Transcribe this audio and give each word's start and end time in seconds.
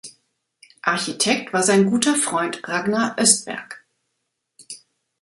Architekt 0.81 1.53
war 1.53 1.61
sein 1.61 1.85
guter 1.91 2.15
Freund 2.15 2.67
Ragnar 2.67 3.17
Östberg. 3.19 3.85